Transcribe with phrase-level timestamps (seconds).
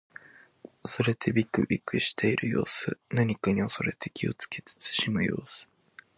[0.81, 2.97] 恐れてびくびくしている様子。
[3.11, 5.69] 何かに恐れて気をつけ慎む様子。